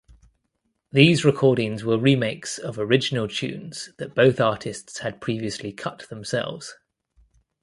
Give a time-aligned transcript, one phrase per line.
[0.91, 6.75] These recordings were remakes of original tunes that both artists had previously cut themselves.